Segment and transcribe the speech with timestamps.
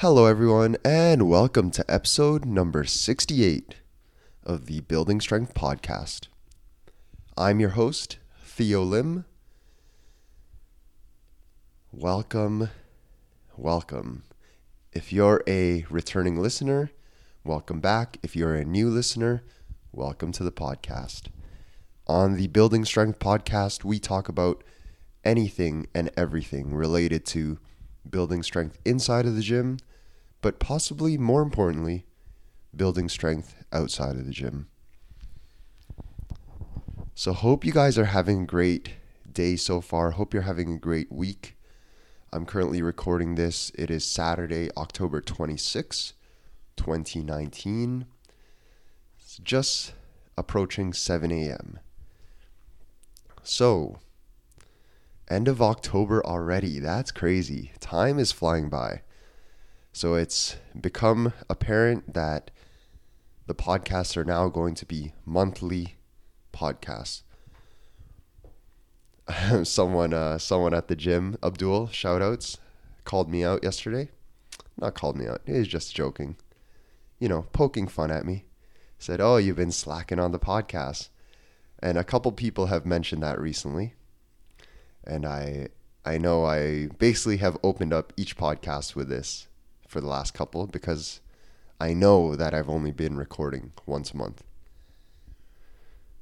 [0.00, 3.74] Hello, everyone, and welcome to episode number 68
[4.44, 6.28] of the Building Strength Podcast.
[7.36, 9.24] I'm your host, Theo Lim.
[11.90, 12.70] Welcome,
[13.56, 14.22] welcome.
[14.92, 16.92] If you're a returning listener,
[17.42, 18.18] welcome back.
[18.22, 19.42] If you're a new listener,
[19.90, 21.22] welcome to the podcast.
[22.06, 24.62] On the Building Strength Podcast, we talk about
[25.24, 27.58] anything and everything related to
[28.08, 29.78] building strength inside of the gym,
[30.40, 32.06] but possibly more importantly,
[32.74, 34.68] building strength outside of the gym.
[37.14, 38.94] So, hope you guys are having a great
[39.30, 40.12] day so far.
[40.12, 41.56] Hope you're having a great week.
[42.32, 43.72] I'm currently recording this.
[43.74, 46.12] It is Saturday, October 26,
[46.76, 48.06] 2019.
[49.18, 49.94] It's just
[50.36, 51.80] approaching 7 a.m.
[53.42, 53.98] So,
[55.28, 56.78] end of October already.
[56.78, 57.72] That's crazy.
[57.80, 59.02] Time is flying by.
[59.98, 62.52] So it's become apparent that
[63.48, 65.96] the podcasts are now going to be monthly
[66.52, 67.22] podcasts.
[69.66, 72.58] someone uh, someone at the gym, Abdul, shoutouts,
[73.02, 74.10] called me out yesterday.
[74.76, 75.40] Not called me out.
[75.44, 76.36] He was just joking.
[77.18, 78.44] You know, poking fun at me.
[79.00, 81.08] Said, "Oh, you've been slacking on the podcast."
[81.80, 83.94] And a couple people have mentioned that recently
[85.02, 85.70] and I
[86.04, 89.48] I know I basically have opened up each podcast with this
[89.88, 91.20] for the last couple because
[91.80, 94.44] I know that I've only been recording once a month.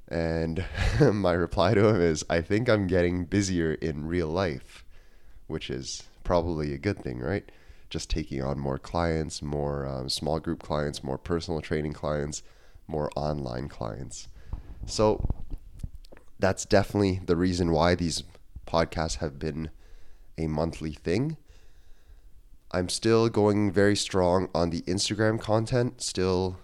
[0.09, 0.65] And
[1.01, 4.85] my reply to him is I think I'm getting busier in real life,
[5.49, 7.51] which is probably a good thing, right?
[7.91, 12.43] Just taking on more clients, more um, small group clients, more personal training clients,
[12.87, 14.29] more online clients.
[14.87, 15.29] So
[16.39, 18.23] that's definitely the reason why these
[18.67, 19.71] podcasts have been
[20.39, 21.37] a monthly thing.
[22.73, 26.59] I'm still going very strong on the Instagram content, still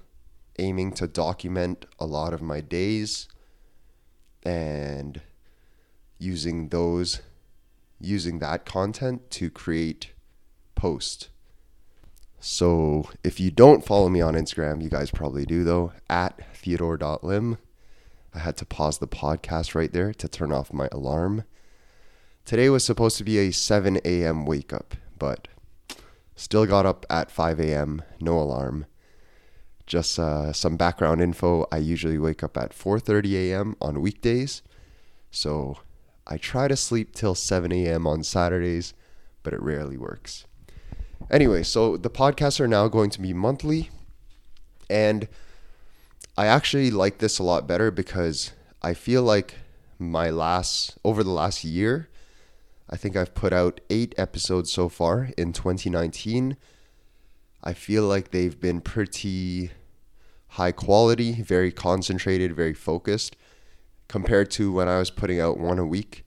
[0.59, 3.29] aiming to document a lot of my days
[4.43, 5.21] and
[6.19, 7.21] using those
[8.01, 10.13] using that content to create
[10.75, 11.29] post.
[12.41, 17.59] So if you don't follow me on Instagram, you guys probably do though, at theodore.lim.
[18.35, 21.45] I had to pause the podcast right there to turn off my alarm.
[22.45, 24.45] Today was supposed to be a 7 a.m.
[24.45, 25.47] wake up, but
[26.35, 28.87] still got up at 5 a.m., no alarm.
[29.87, 31.67] Just uh, some background info.
[31.73, 33.77] I usually wake up at 4:30 a.m.
[33.81, 34.63] on weekdays,
[35.31, 35.79] so
[36.27, 38.07] I try to sleep till 7 a.m.
[38.07, 38.95] on Saturdays,
[39.43, 40.47] but it rarely works.
[41.31, 43.91] Anyway, so the podcasts are now going to be monthly,
[44.89, 45.29] and
[46.37, 49.57] I actually like this a lot better because I feel like
[49.99, 52.09] my last over the last year
[52.89, 56.57] I think I've put out eight episodes so far in 2019.
[57.65, 59.71] I feel like they've been pretty
[60.49, 63.37] high quality, very concentrated, very focused
[64.09, 66.27] compared to when I was putting out one a week.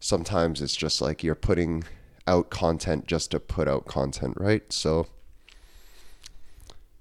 [0.00, 1.84] Sometimes it's just like you're putting
[2.26, 4.70] out content just to put out content, right?
[4.72, 5.06] So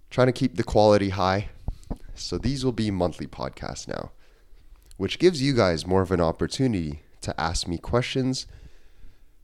[0.10, 1.50] trying to keep the quality high.
[2.16, 4.12] So these will be monthly podcasts now,
[4.98, 8.48] which gives you guys more of an opportunity to ask me questions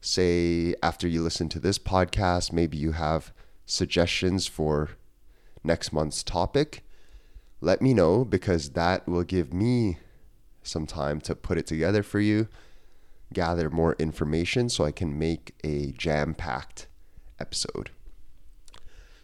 [0.05, 3.33] say after you listen to this podcast, maybe you have
[3.65, 4.91] suggestions for
[5.63, 6.83] next month's topic,
[7.61, 9.97] let me know because that will give me
[10.61, 12.47] some time to put it together for you,
[13.33, 16.87] gather more information so I can make a jam packed
[17.39, 17.89] episode.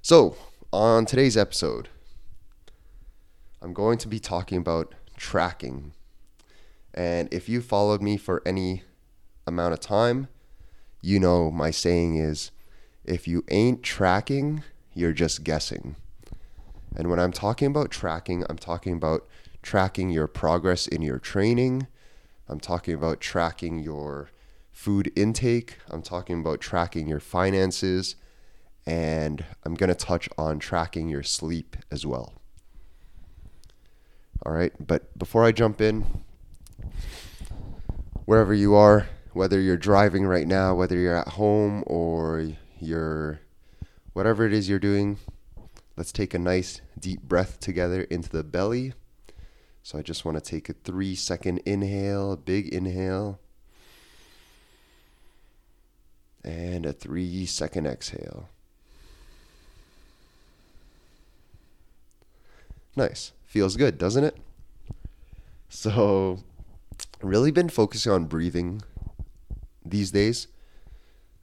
[0.02, 0.36] So,
[0.74, 1.90] on today's episode,
[3.62, 5.94] I'm going to be talking about tracking.
[6.94, 8.84] And if you followed me for any
[9.46, 10.28] amount of time,
[11.02, 12.52] you know, my saying is
[13.04, 14.64] if you ain't tracking,
[14.94, 15.96] you're just guessing.
[16.96, 19.28] And when I'm talking about tracking, I'm talking about
[19.62, 21.88] tracking your progress in your training.
[22.48, 24.30] I'm talking about tracking your
[24.72, 25.78] food intake.
[25.90, 28.16] I'm talking about tracking your finances.
[28.86, 32.34] And I'm going to touch on tracking your sleep as well.
[34.46, 34.74] All right.
[34.86, 36.24] But before I jump in,
[38.26, 43.40] wherever you are, whether you're driving right now, whether you're at home or you're
[44.14, 45.18] whatever it is you're doing,
[45.96, 48.94] let's take a nice deep breath together into the belly.
[49.84, 53.40] So I just want to take a three second inhale, big inhale,
[56.44, 58.50] and a three second exhale.
[62.96, 63.32] Nice.
[63.46, 64.38] Feels good, doesn't it?
[65.70, 66.40] So,
[67.22, 68.82] really been focusing on breathing
[69.84, 70.48] these days,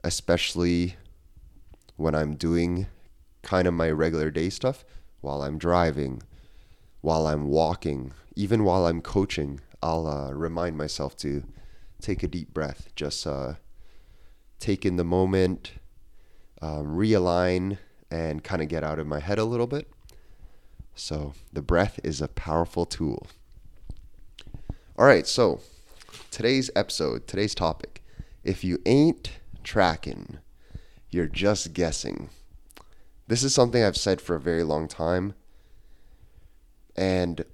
[0.05, 0.96] especially
[1.96, 2.87] when I'm doing
[3.43, 4.85] kind of my regular day stuff,
[5.20, 6.23] while I'm driving,
[7.00, 11.44] while I'm walking, even while I'm coaching, I'll uh, remind myself to
[12.00, 13.55] take a deep breath, just uh,
[14.58, 15.73] take in the moment,
[16.62, 17.79] um, realign,
[18.11, 19.91] and kind of get out of my head a little bit.
[20.94, 23.26] So the breath is a powerful tool.
[24.96, 25.61] All right, so
[26.31, 27.98] today's episode, today's topic
[28.49, 30.39] if you ain't tracking,
[31.11, 32.31] you're just guessing.
[33.27, 35.35] This is something I've said for a very long time.
[36.97, 37.45] And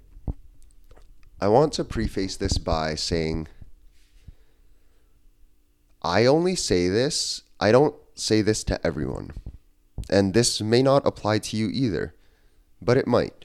[1.41, 3.49] I want to preface this by saying
[6.01, 9.31] I only say this, I don't say this to everyone.
[10.09, 12.15] And this may not apply to you either,
[12.81, 13.43] but it might.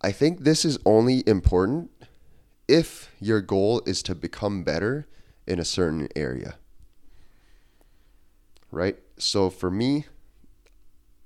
[0.00, 1.90] I think this is only important
[2.68, 5.06] if your goal is to become better
[5.46, 6.56] in a certain area.
[8.70, 8.98] Right?
[9.18, 10.06] So for me,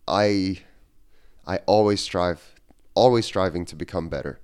[0.06, 0.60] I
[1.46, 2.54] I always strive
[2.94, 4.40] always striving to become better.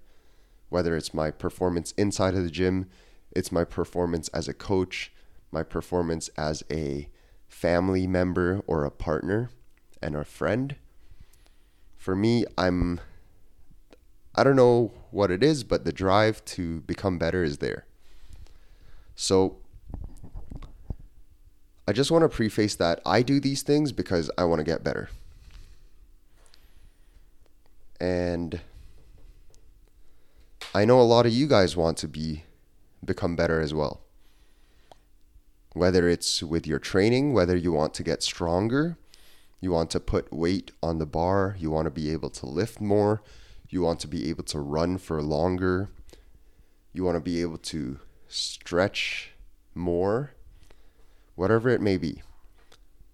[0.68, 2.88] Whether it's my performance inside of the gym,
[3.30, 5.12] it's my performance as a coach,
[5.52, 7.08] my performance as a
[7.48, 9.50] family member or a partner
[10.02, 10.76] and a friend.
[11.96, 13.00] For me, I'm
[14.36, 17.86] I don't know what it is, but the drive to become better is there.
[19.14, 19.56] So
[21.88, 24.84] I just want to preface that I do these things because I want to get
[24.84, 25.08] better.
[27.98, 28.60] And
[30.74, 32.44] I know a lot of you guys want to be
[33.02, 34.02] become better as well.
[35.72, 38.98] Whether it's with your training, whether you want to get stronger,
[39.60, 42.80] you want to put weight on the bar, you want to be able to lift
[42.80, 43.22] more,
[43.68, 45.88] you want to be able to run for longer.
[46.92, 47.98] You want to be able to
[48.28, 49.32] stretch
[49.74, 50.32] more.
[51.34, 52.22] Whatever it may be.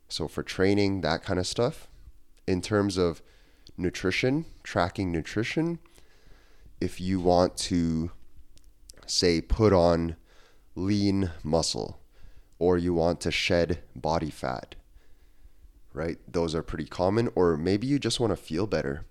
[0.09, 1.89] So, for training, that kind of stuff.
[2.47, 3.23] In terms of
[3.77, 5.79] nutrition, tracking nutrition,
[6.81, 8.11] if you want to,
[9.07, 10.17] say, put on
[10.75, 12.01] lean muscle
[12.59, 14.75] or you want to shed body fat,
[15.93, 16.19] right?
[16.29, 17.31] Those are pretty common.
[17.35, 19.05] Or maybe you just want to feel better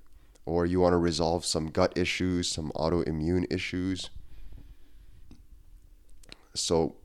[0.46, 4.10] or you want to resolve some gut issues, some autoimmune issues.
[6.54, 6.96] So,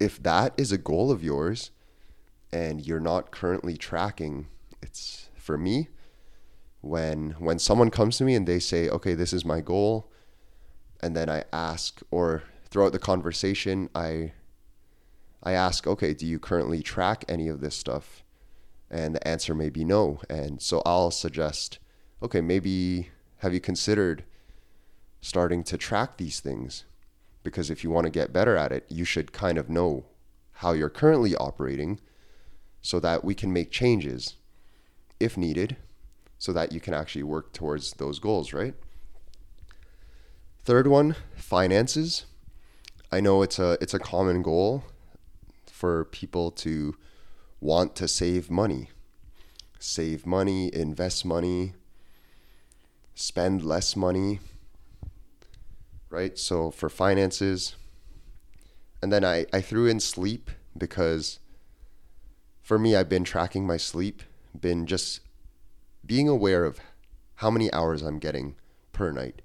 [0.00, 1.70] if that is a goal of yours
[2.52, 4.46] and you're not currently tracking,
[4.82, 5.88] it's for me
[6.80, 10.10] when when someone comes to me and they say, "Okay, this is my goal,"
[11.00, 14.32] and then I ask or throughout the conversation, I
[15.42, 18.24] I ask, "Okay, do you currently track any of this stuff?"
[18.90, 20.20] And the answer may be no.
[20.30, 21.78] And so I'll suggest
[22.22, 24.24] okay, maybe have you considered
[25.20, 26.84] starting to track these things?
[27.42, 30.04] Because if you want to get better at it, you should kind of know
[30.54, 32.00] how you're currently operating
[32.82, 34.34] so that we can make changes
[35.20, 35.76] if needed
[36.38, 38.74] so that you can actually work towards those goals, right?
[40.64, 42.26] Third one, finances.
[43.10, 44.84] I know it's a it's a common goal
[45.66, 46.94] for people to
[47.60, 48.90] want to save money.
[49.80, 51.74] Save money, invest money,
[53.18, 54.38] spend less money,
[56.08, 56.38] right?
[56.38, 57.74] So for finances,
[59.02, 61.40] and then I, I threw in sleep because
[62.62, 64.22] for me, I've been tracking my sleep,
[64.58, 65.20] been just
[66.06, 66.78] being aware of
[67.36, 68.54] how many hours I'm getting
[68.92, 69.42] per night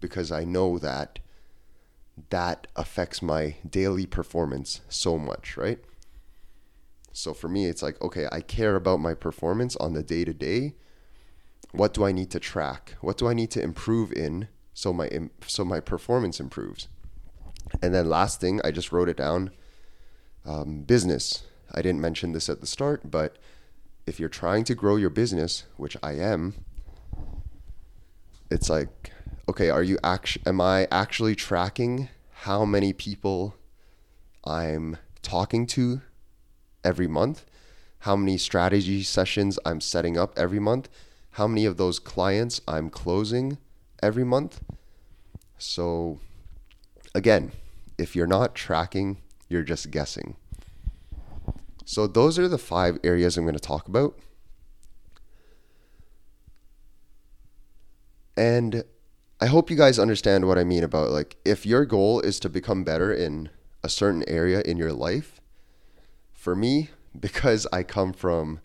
[0.00, 1.18] because I know that
[2.30, 5.78] that affects my daily performance so much, right?
[7.12, 10.32] So for me, it's like, okay, I care about my performance on the day to
[10.32, 10.74] day
[11.72, 12.96] what do I need to track?
[13.00, 15.08] What do I need to improve in so my
[15.46, 16.88] so my performance improves?
[17.82, 19.50] And then last thing, I just wrote it down.
[20.44, 21.44] Um, business.
[21.72, 23.36] I didn't mention this at the start, but
[24.06, 26.54] if you're trying to grow your business, which I am,
[28.50, 29.12] it's like,
[29.48, 30.42] okay, are you actually?
[30.46, 33.54] Am I actually tracking how many people
[34.44, 36.00] I'm talking to
[36.82, 37.44] every month?
[38.00, 40.88] How many strategy sessions I'm setting up every month?
[41.32, 43.58] How many of those clients I'm closing
[44.02, 44.62] every month.
[45.58, 46.20] So,
[47.14, 47.52] again,
[47.98, 49.18] if you're not tracking,
[49.48, 50.36] you're just guessing.
[51.84, 54.18] So, those are the five areas I'm going to talk about.
[58.36, 58.84] And
[59.40, 62.48] I hope you guys understand what I mean about like if your goal is to
[62.48, 63.50] become better in
[63.82, 65.40] a certain area in your life,
[66.32, 68.60] for me, because I come from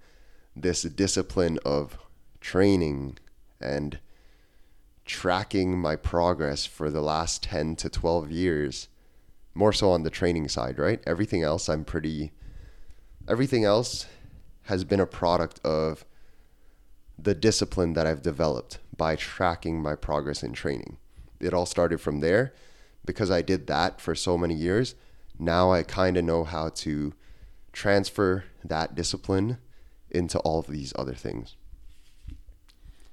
[0.55, 1.97] this discipline of
[2.45, 3.17] training
[3.59, 3.99] and
[5.05, 8.87] tracking my progress for the last 10 to 12 years
[9.53, 12.31] more so on the training side right everything else i'm pretty
[13.27, 14.05] Everything else
[14.63, 16.05] has been a product of
[17.17, 20.97] the discipline that I've developed by tracking my progress in training.
[21.39, 22.53] It all started from there
[23.03, 24.93] because I did that for so many years.
[25.39, 27.13] Now I kind of know how to
[27.73, 29.57] transfer that discipline
[30.11, 31.55] into all of these other things.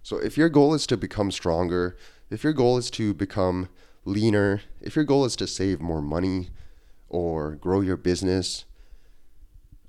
[0.02, 1.96] So if your goal is to become stronger,
[2.30, 3.68] if your goal is to become
[4.04, 6.50] leaner, if your goal is to save more money
[7.08, 8.64] or grow your business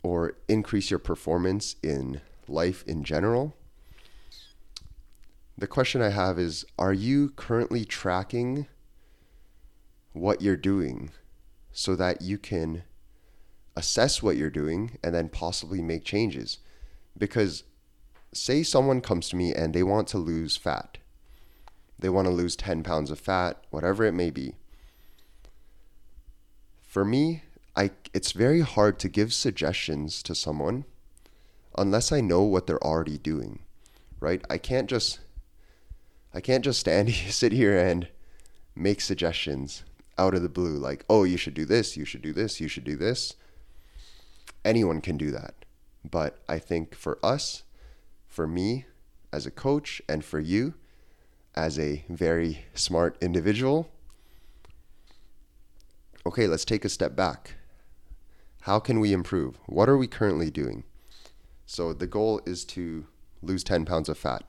[0.03, 3.55] or increase your performance in life in general,
[5.57, 8.67] the question I have is Are you currently tracking
[10.11, 11.11] what you're doing
[11.71, 12.83] so that you can
[13.75, 16.59] assess what you're doing and then possibly make changes?
[17.17, 17.63] Because,
[18.35, 20.97] say, someone comes to me and they want to lose fat,
[21.97, 24.55] they want to lose 10 pounds of fat, whatever it may be.
[26.81, 27.43] For me,
[27.75, 30.85] I, it's very hard to give suggestions to someone
[31.77, 33.59] unless I know what they're already doing,
[34.19, 34.43] right?
[34.49, 35.19] I can't just
[36.33, 38.07] I can't just stand sit here and
[38.75, 39.83] make suggestions
[40.17, 42.67] out of the blue like, "Oh, you should do this, you should do this, you
[42.67, 43.35] should do this."
[44.65, 45.53] Anyone can do that.
[46.09, 47.63] But I think for us,
[48.33, 48.85] for me
[49.31, 50.73] as a coach and for you
[51.55, 53.89] as a very smart individual,
[56.25, 57.55] okay, let's take a step back.
[58.61, 59.59] How can we improve?
[59.67, 60.83] What are we currently doing?
[61.65, 63.05] So the goal is to
[63.41, 64.43] lose 10 pounds of fat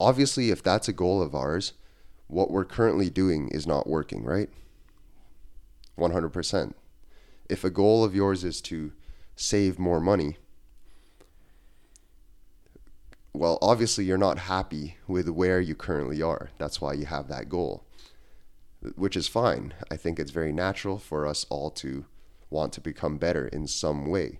[0.00, 1.72] obviously, if that's a goal of ours,
[2.26, 4.50] what we're currently doing is not working, right?
[5.98, 6.74] 100%.
[7.48, 8.92] If a goal of yours is to
[9.36, 10.36] save more money,
[13.34, 16.50] well, obviously, you're not happy with where you currently are.
[16.58, 17.84] That's why you have that goal,
[18.96, 19.74] which is fine.
[19.90, 22.06] I think it's very natural for us all to
[22.48, 24.38] want to become better in some way.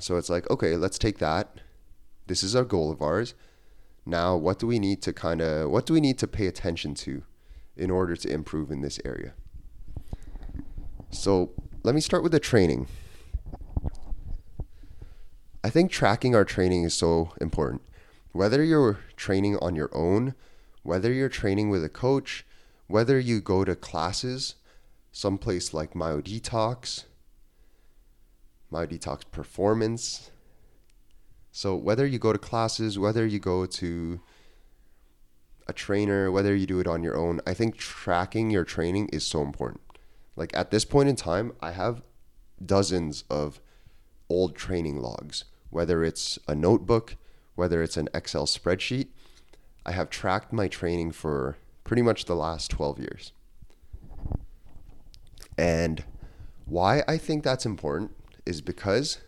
[0.00, 1.60] So it's like, okay, let's take that.
[2.26, 3.34] This is our goal of ours
[4.06, 6.94] now what do we need to kind of what do we need to pay attention
[6.94, 7.22] to
[7.76, 9.32] in order to improve in this area
[11.10, 12.86] so let me start with the training
[15.64, 17.82] i think tracking our training is so important.
[18.32, 20.34] Whether you're training on your own
[20.82, 22.46] whether you're training with a coach
[22.86, 24.54] whether you go to classes
[25.10, 27.04] someplace like myodetox
[28.74, 30.30] myodetox performance.
[31.52, 34.20] So whether you go to classes, whether you go to
[35.68, 39.24] a trainer, whether you do it on your own, I think tracking your training is
[39.24, 39.80] so important.
[40.34, 42.02] Like at this point in time, I have
[42.64, 43.60] dozens of
[44.28, 45.44] old training logs,
[45.74, 47.16] whether it's a notebook,
[47.56, 49.08] whether it's an Excel spreadsheet.
[49.84, 53.32] I have tracked my training for pretty much the last 12 years.
[55.58, 56.04] And
[56.64, 58.12] why I think that's important
[58.46, 59.18] is because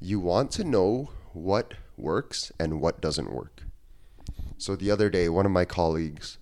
[0.00, 3.64] you want to know what works and what doesn't work.
[4.56, 6.38] So the other day, one of my colleagues,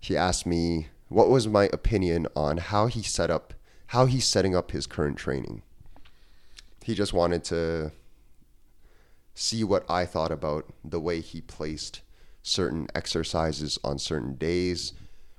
[0.00, 3.52] he asked me what was my opinion on how he set up,
[3.88, 5.62] how he's setting up his current training.
[6.84, 7.92] He just wanted to
[9.34, 12.00] see what I thought about the way he placed
[12.42, 14.92] certain exercises on certain days,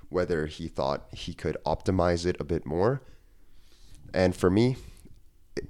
[0.09, 3.01] whether he thought he could optimize it a bit more.
[4.13, 4.77] And for me,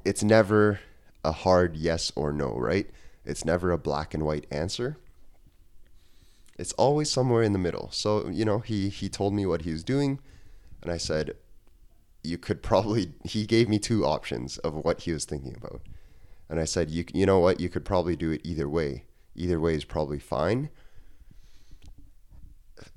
[0.03, 0.79] it's never
[1.23, 2.89] a hard yes or no, right?
[3.25, 4.97] It's never a black and white answer.
[6.57, 7.89] It's always somewhere in the middle.
[7.91, 10.19] So, you know, he he told me what he was doing
[10.81, 11.35] and I said
[12.23, 15.81] you could probably he gave me two options of what he was thinking about.
[16.49, 19.05] And I said you you know what, you could probably do it either way.
[19.35, 20.69] Either way is probably fine.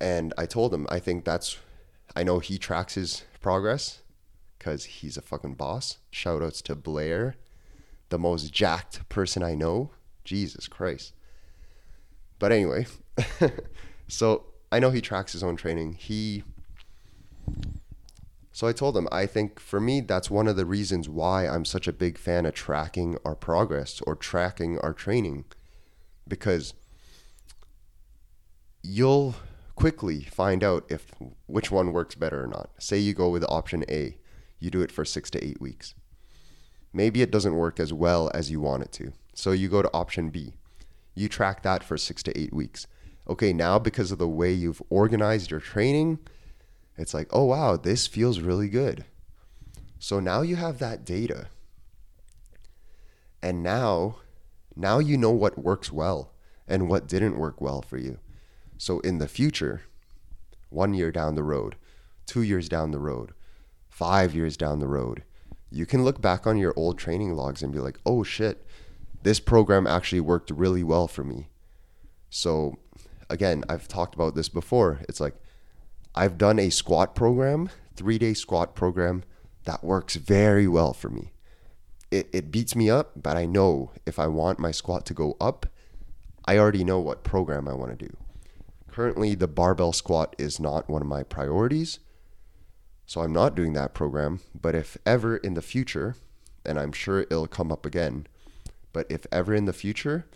[0.00, 1.58] And I told him I think that's
[2.16, 4.02] I know he tracks his progress
[4.58, 5.98] cuz he's a fucking boss.
[6.10, 7.36] Shout outs to Blair
[8.08, 9.90] the most jacked person I know.
[10.24, 11.12] Jesus Christ.
[12.38, 12.86] But anyway,
[14.08, 15.94] so I know he tracks his own training.
[15.94, 16.42] He
[18.54, 21.66] so I told him, I think for me, that's one of the reasons why I'm
[21.66, 25.44] such a big fan of tracking our progress or tracking our training.
[26.26, 26.72] Because
[28.82, 29.34] you'll
[29.74, 31.10] quickly find out if
[31.44, 32.70] which one works better or not.
[32.78, 34.16] Say you go with option A,
[34.58, 35.94] you do it for six to eight weeks
[36.94, 39.12] maybe it doesn't work as well as you want it to.
[39.34, 40.54] So you go to option B.
[41.14, 42.86] You track that for six to eight weeks.
[43.28, 46.20] Okay, now because of the way you've organized your training,
[46.96, 49.04] it's like, oh wow, this feels really good.
[49.98, 51.48] So now you have that data.
[53.42, 54.16] And now,
[54.76, 56.32] now you know what works well
[56.66, 58.18] and what didn't work well for you.
[58.78, 59.82] So in the future,
[60.70, 61.76] one year down the road,
[62.26, 63.32] two years down the road,
[63.88, 65.22] five years down the road,
[65.70, 68.66] you can look back on your old training logs and be like, oh shit,
[69.22, 71.48] this program actually worked really well for me.
[72.30, 72.76] So,
[73.30, 75.00] again, I've talked about this before.
[75.08, 75.34] It's like
[76.14, 79.24] I've done a squat program, three day squat program
[79.64, 81.32] that works very well for me.
[82.10, 85.36] It, it beats me up, but I know if I want my squat to go
[85.40, 85.66] up,
[86.44, 88.16] I already know what program I want to do.
[88.90, 91.98] Currently, the barbell squat is not one of my priorities.
[93.06, 94.40] So I'm not doing that program.
[94.54, 96.14] But if ever in the future,
[96.64, 98.26] and I'm sure it'll come up again,
[98.92, 100.26] but if ever in the future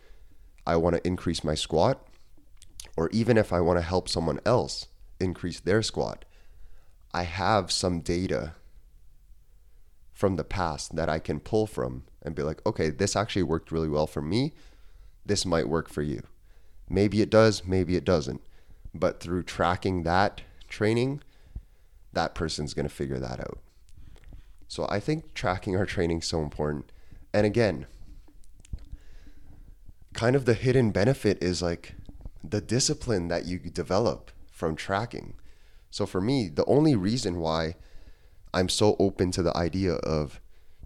[0.66, 2.04] I want to increase my squat,
[2.97, 4.88] or even if I want to help someone else
[5.20, 6.25] increase their squat,
[7.12, 8.54] I have some data
[10.12, 13.70] from the past that I can pull from and be like, okay, this actually worked
[13.70, 14.52] really well for me.
[15.25, 16.22] This might work for you.
[16.88, 18.42] Maybe it does, maybe it doesn't.
[18.94, 21.22] But through tracking that training,
[22.12, 23.58] that person's going to figure that out.
[24.66, 26.90] So I think tracking our training is so important.
[27.32, 27.87] And again,
[30.14, 31.94] kind of the hidden benefit is like
[32.42, 35.34] the discipline that you develop from tracking.
[35.88, 37.76] So for me, the only reason why
[38.52, 40.40] I'm so open to the idea of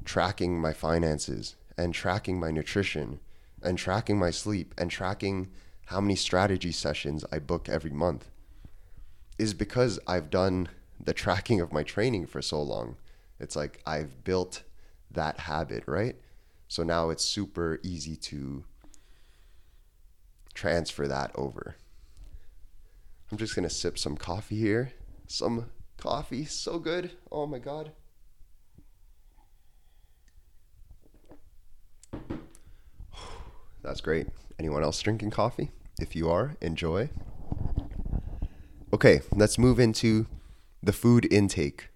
[0.04, 3.18] tracking my finances and tracking my nutrition
[3.62, 5.48] and tracking my sleep and tracking
[5.86, 8.28] how many strategy sessions I book every month
[9.38, 10.68] is because I've done
[11.02, 12.96] the tracking of my training for so long.
[13.40, 14.64] It's like I've built
[15.10, 16.16] that habit, right?
[16.68, 18.64] So now it's super easy to
[20.52, 21.76] transfer that over.
[23.32, 24.92] I'm just to sip some coffee here.
[25.26, 27.12] Some coffee, so good.
[27.30, 27.92] Oh my God.
[33.82, 34.26] That's great.
[34.58, 35.70] Anyone else drinking coffee?
[35.98, 37.08] If you are, enjoy.
[38.92, 40.26] Okay, let's move into
[40.82, 41.88] the food intake.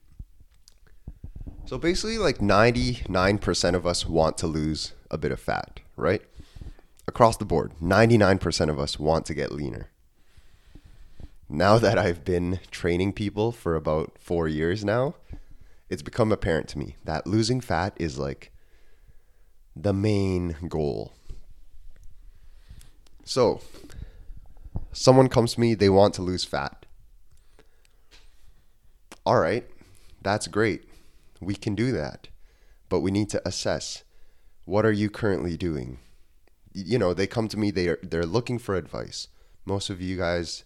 [1.66, 6.23] So basically, like 99% of us want to lose a bit of fat, right?
[7.06, 9.91] Across the board, 99% of us want to get leaner.
[11.49, 15.15] Now that I've been training people for about four years now,
[15.89, 18.52] it's become apparent to me that losing fat is like
[19.75, 21.13] the main goal.
[23.25, 23.61] So,
[24.93, 26.87] someone comes to me, they want to lose fat.
[29.25, 29.69] All right,
[30.23, 30.85] that's great.
[31.41, 32.28] We can do that.
[32.89, 34.04] But we need to assess
[34.65, 35.99] what are you currently doing?
[36.73, 39.28] You know, they come to me, they are they're looking for advice.
[39.65, 40.65] Most of you guys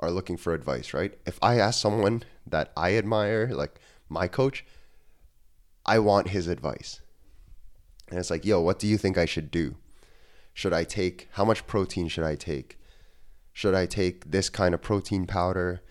[0.00, 1.16] are looking for advice, right?
[1.26, 4.64] If I ask someone that I admire, like my coach,
[5.86, 7.00] I want his advice.
[8.08, 9.76] And it's like, yo, what do you think I should do?
[10.52, 12.78] Should I take, how much protein should I take?
[13.52, 15.82] Should I take this kind of protein powder?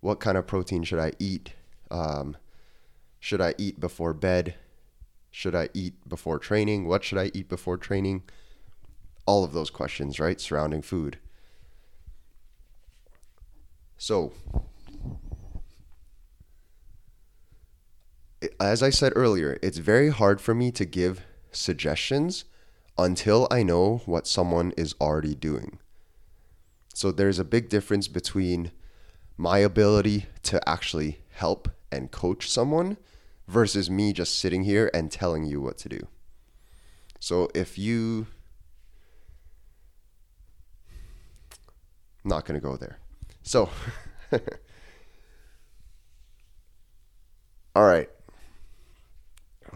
[0.00, 1.54] What kind of protein should I eat?
[1.90, 2.36] Um,
[3.18, 4.56] should I eat before bed?
[5.30, 6.86] Should I eat before training?
[6.86, 8.22] What should I eat before training?
[9.26, 11.18] All of those questions, right, surrounding food.
[14.06, 14.32] So,
[18.60, 22.44] as I said earlier, it's very hard for me to give suggestions
[22.98, 25.78] until I know what someone is already doing.
[26.92, 28.72] So there's a big difference between
[29.38, 32.98] my ability to actually help and coach someone
[33.48, 36.08] versus me just sitting here and telling you what to do.
[37.20, 38.26] So if you
[42.22, 42.98] not going to go there.
[43.44, 43.70] So
[47.76, 48.08] All right.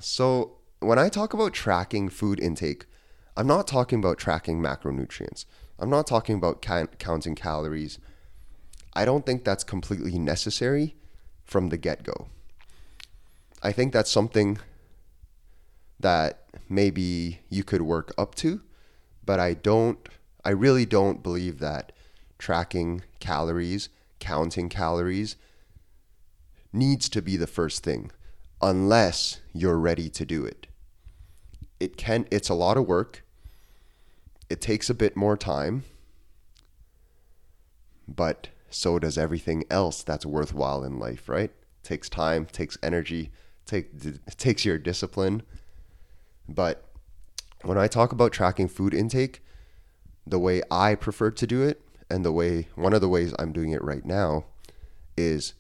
[0.01, 2.87] So when I talk about tracking food intake,
[3.37, 5.45] I'm not talking about tracking macronutrients.
[5.79, 7.99] I'm not talking about counting calories.
[8.95, 10.97] I don't think that's completely necessary
[11.45, 12.29] from the get go.
[13.63, 14.59] I think that's something
[16.01, 18.61] that maybe you could work up to,
[19.25, 19.99] but I don't,
[20.45, 21.93] I really don't believe that
[22.39, 23.89] tracking calories,
[24.21, 25.37] counting calories
[26.73, 28.11] needs to be the first thing
[28.61, 30.67] unless you're ready to do it.
[31.81, 33.25] It can it's a lot of work.
[34.51, 35.85] It takes a bit more time.
[38.07, 41.51] But so does everything else that's worthwhile in life, right?
[41.51, 43.31] It takes time, takes energy,
[43.67, 43.91] take
[44.37, 45.43] takes your discipline.
[46.49, 46.85] But
[47.63, 49.43] when I talk about tracking food intake,
[50.27, 53.53] the way I prefer to do it and the way one of the ways I'm
[53.53, 54.47] doing it right now
[55.17, 55.55] is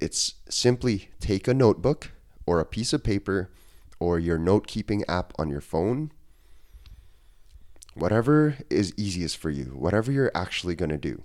[0.00, 2.12] it's simply take a notebook
[2.46, 3.50] or a piece of paper
[4.00, 6.10] or your note keeping app on your phone
[7.94, 11.22] whatever is easiest for you, whatever you're actually going to do.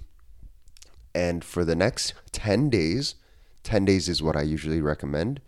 [1.14, 3.16] And for the next 10 days,
[3.64, 5.42] 10 days is what I usually recommend.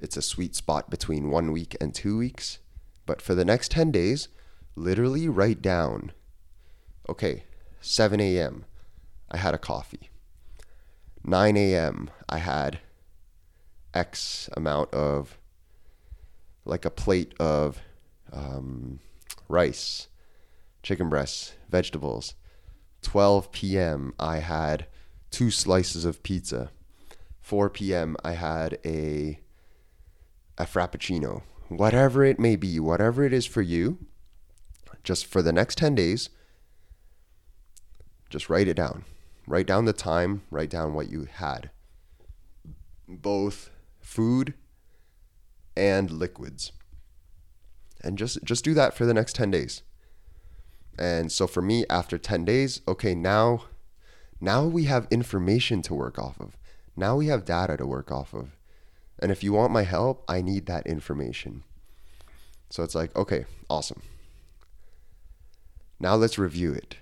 [0.00, 2.58] it's a sweet spot between one week and two weeks.
[3.06, 4.28] But for the next 10 days,
[4.74, 6.12] literally write down
[7.08, 7.44] okay,
[7.82, 8.64] 7 a.m.,
[9.30, 10.10] I had a coffee.
[11.24, 12.78] 9 a.m., I had
[13.92, 15.36] X amount of,
[16.64, 17.80] like a plate of
[18.32, 19.00] um,
[19.48, 20.06] rice,
[20.82, 22.34] chicken breasts, vegetables.
[23.02, 24.86] 12 p.m., I had
[25.30, 26.70] two slices of pizza.
[27.40, 29.40] 4 p.m., I had a,
[30.56, 31.42] a frappuccino.
[31.68, 33.98] Whatever it may be, whatever it is for you,
[35.02, 36.30] just for the next 10 days,
[38.32, 39.04] just write it down.
[39.46, 41.70] Write down the time, write down what you had.
[43.06, 44.54] Both food
[45.76, 46.72] and liquids.
[48.02, 49.82] And just just do that for the next 10 days.
[50.98, 53.64] And so for me after 10 days, okay, now
[54.40, 56.56] now we have information to work off of.
[56.96, 58.56] Now we have data to work off of.
[59.18, 61.64] And if you want my help, I need that information.
[62.70, 64.02] So it's like, okay, awesome.
[66.00, 66.96] Now let's review it.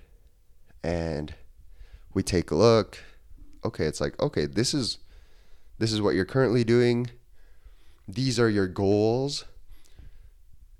[0.83, 1.33] And
[2.13, 2.97] we take a look.
[3.63, 4.97] Okay, it's like, okay, this is
[5.77, 7.09] this is what you're currently doing.
[8.07, 9.45] These are your goals.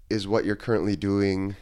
[0.09, 1.55] Is what you're currently doing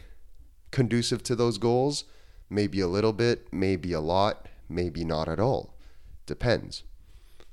[0.72, 2.06] conducive to those goals?
[2.50, 5.76] Maybe a little bit, maybe a lot, maybe not at all.
[6.26, 6.84] Depends.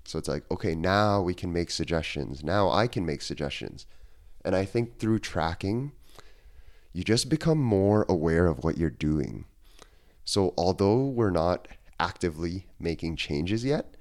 [0.05, 2.45] So it's like, okay, now we can make suggestions.
[2.45, 3.87] Now I can make suggestions.
[4.45, 5.93] And I think through tracking,
[6.93, 9.45] you just become more aware of what you're doing.
[10.27, 11.69] So although we're not
[12.01, 13.95] actively making changes yet,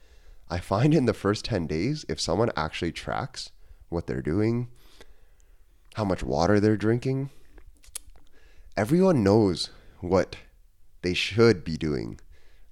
[0.49, 3.51] I find in the first 10 days, if someone actually tracks
[3.89, 4.69] what they're doing,
[5.93, 7.29] how much water they're drinking,
[8.75, 9.69] everyone knows
[10.01, 10.37] what
[11.03, 12.19] they should be doing,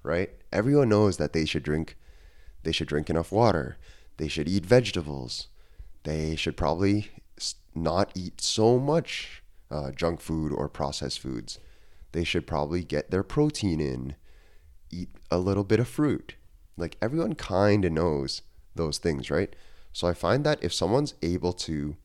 [0.02, 0.32] right?
[0.52, 1.96] Everyone knows that they should drink
[2.64, 3.78] they should drink enough water.
[4.18, 5.48] They should eat vegetables.
[6.04, 7.10] They should probably
[7.76, 11.60] not eat so much uh, junk food or processed foods.
[12.14, 14.16] They should probably get their protein in
[14.90, 16.36] eat a little bit of fruit.
[16.78, 18.44] Like everyone kind of knows
[18.76, 19.56] those things, right?
[19.92, 21.96] So I find that if someone's able to,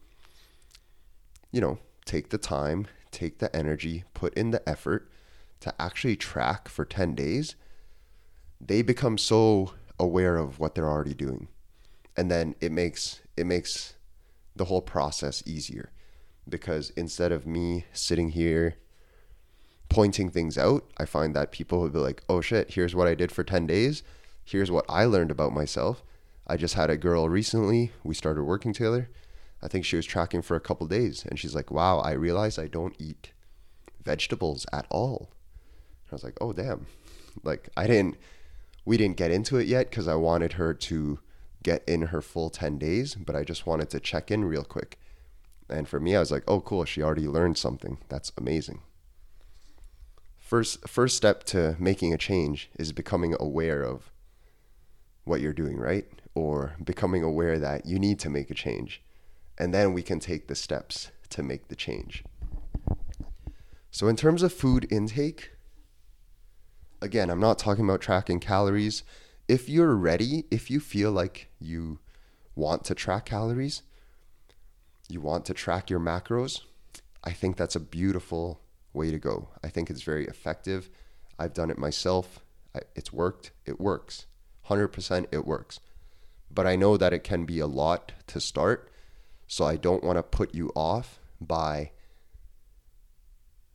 [1.52, 5.10] you know, take the time, take the energy, put in the effort
[5.60, 7.54] to actually track for 10 days,
[8.60, 11.48] they become so aware of what they're already doing.
[12.16, 13.94] And then it makes it makes
[14.56, 15.92] the whole process easier
[16.48, 18.76] because instead of me sitting here
[19.88, 23.14] pointing things out, I find that people will be like, oh shit, here's what I
[23.14, 24.02] did for 10 days.
[24.44, 26.02] Here's what I learned about myself.
[26.46, 27.92] I just had a girl recently.
[28.02, 29.10] We started working together.
[29.62, 32.58] I think she was tracking for a couple days and she's like, wow, I realize
[32.58, 33.32] I don't eat
[34.02, 35.30] vegetables at all.
[36.10, 36.86] I was like, oh, damn.
[37.42, 38.16] Like, I didn't,
[38.84, 41.18] we didn't get into it yet because I wanted her to
[41.62, 44.98] get in her full 10 days, but I just wanted to check in real quick.
[45.68, 46.86] And for me, I was like, oh, cool.
[46.86, 47.98] She already learned something.
[48.08, 48.80] That's amazing
[50.48, 54.10] first first step to making a change is becoming aware of
[55.24, 56.06] what you're doing right?
[56.34, 59.02] Or becoming aware that you need to make a change.
[59.58, 62.24] And then we can take the steps to make the change.
[63.90, 65.52] So in terms of food intake
[67.02, 69.04] again i'm not talking about tracking calories.
[69.46, 71.98] If you're ready if you feel like you
[72.54, 73.82] want to track calories
[75.08, 76.62] you want to track your macros
[77.24, 78.60] i think that's a beautiful
[78.92, 79.48] way to go.
[79.62, 80.90] I think it's very effective.
[81.38, 82.40] I've done it myself.
[82.94, 83.52] It's worked.
[83.64, 84.26] It works.
[84.68, 85.80] 100% it works.
[86.50, 88.90] But I know that it can be a lot to start.
[89.46, 91.92] So I don't want to put you off by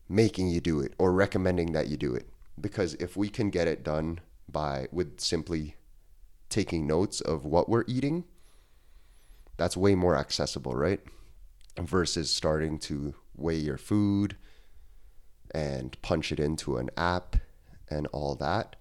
[0.09, 2.29] making you do it or recommending that you do it.
[2.59, 5.75] Because if we can get it done by with simply
[6.49, 8.25] taking notes of what we're eating,
[9.57, 10.99] that's way more accessible, right?
[11.79, 14.35] Versus starting to weigh your food,
[15.53, 17.37] and punch it into an app
[17.89, 18.75] and all that.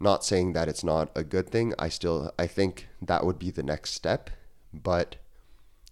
[0.00, 1.74] Not saying that it's not a good thing.
[1.78, 4.30] I still I think that would be the next step,
[4.72, 5.16] but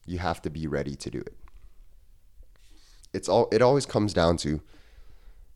[0.06, 1.34] you have to be ready to do it.
[3.12, 4.60] It's all it always comes down to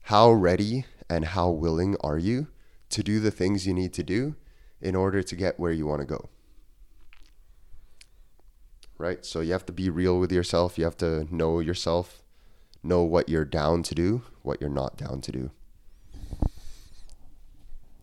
[0.05, 2.49] how ready and how willing are you
[2.89, 4.35] to do the things you need to do
[4.81, 6.29] in order to get where you want to go.
[8.99, 9.25] Right?
[9.25, 10.77] So you have to be real with yourself.
[10.77, 12.20] You have to know yourself
[12.83, 15.51] know what you're down to do, what you're not down to do.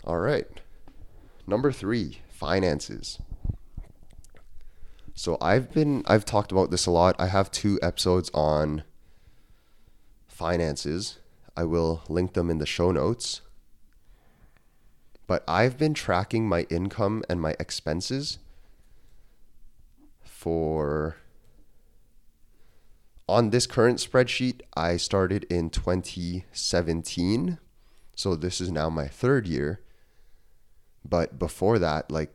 [0.03, 0.47] All right.
[1.45, 3.19] Number three, finances.
[5.13, 7.15] So I've been I've talked about this a lot.
[7.17, 8.83] I have two episodes on
[10.27, 11.17] finances.
[11.55, 13.41] I will link them in the show notes.
[15.25, 18.37] But I've been tracking my income and my expenses
[20.23, 21.17] for
[23.29, 27.59] on this current spreadsheet, I started in 2017.
[28.15, 29.81] So this is now my third year.
[31.03, 32.33] But before that, like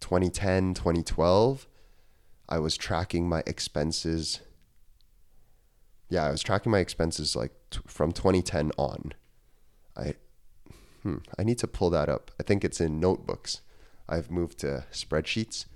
[0.00, 1.66] 2010, 2012,
[2.48, 4.40] I was tracking my expenses.
[6.08, 9.12] Yeah, I was tracking my expenses like t- from 2010 on.
[9.96, 10.14] I
[11.02, 12.30] hmm, I need to pull that up.
[12.38, 13.60] I think it's in notebooks.
[14.08, 15.66] I've moved to spreadsheets.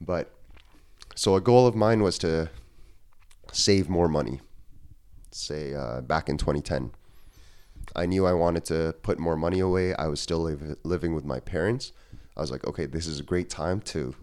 [0.00, 0.32] But
[1.14, 2.50] so a goal of mine was to
[3.52, 4.40] save more money.
[5.30, 6.90] Say uh, back in 2010,
[7.94, 9.94] I knew I wanted to put more money away.
[9.94, 11.92] I was still live, living with my parents.
[12.36, 14.14] I was like, okay, this is a great time to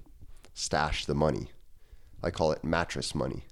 [0.53, 1.49] stash the money.
[2.23, 3.43] I call it mattress money.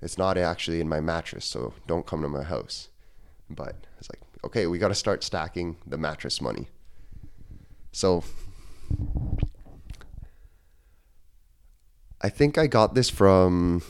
[0.00, 2.88] It's not actually in my mattress, so don't come to my house.
[3.50, 6.68] But it's like, okay, we got to start stacking the mattress money.
[7.92, 8.24] So
[12.22, 13.82] I think I got this from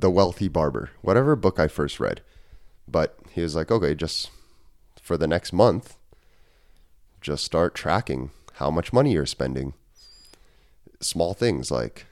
[0.00, 2.20] The Wealthy Barber, whatever book I first read.
[2.86, 4.30] But he was like, okay, just
[5.00, 5.96] for the next month,
[7.20, 9.74] just start tracking how much money you're spending.
[11.00, 12.06] Small things like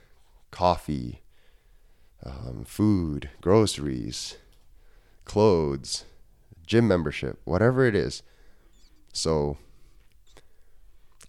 [0.51, 1.21] coffee,
[2.23, 4.37] um, food, groceries,
[5.25, 6.05] clothes,
[6.65, 8.23] gym membership, whatever it is.
[9.13, 9.57] So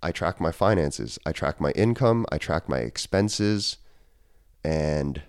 [0.02, 3.76] I track my finances, I track my income, I track my expenses.
[4.64, 5.22] And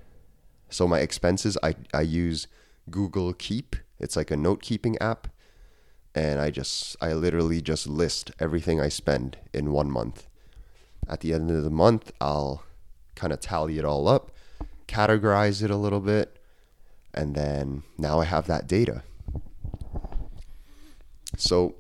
[0.69, 2.47] so my expenses, I, I use
[2.89, 3.75] Google Keep.
[3.99, 5.27] It's like a note keeping app.
[6.13, 10.27] And I just, I literally just list everything I spend in one month.
[11.08, 12.63] At the end of the month, I'll
[13.15, 14.32] kind of tally it all up,
[14.88, 16.38] categorize it a little bit,
[17.13, 19.03] and then now I have that data.
[21.38, 21.75] So,